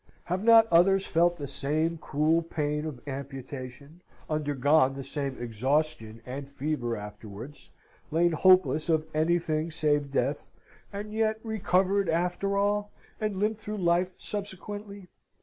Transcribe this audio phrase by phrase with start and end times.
[0.23, 6.49] Have not others felt the same cruel pain of amputation, undergone the same exhaustion and
[6.49, 7.69] fever afterwards,
[8.09, 10.55] lain hopeless of anything save death,
[10.91, 15.07] and yet recovered after all, and limped through life subsequently?